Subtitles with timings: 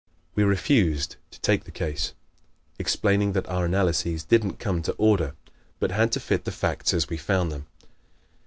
[0.33, 2.13] We refused to take the case,
[2.79, 5.35] explaining that our analyses didn't come to order
[5.79, 7.67] but had to fit the facts as we found them.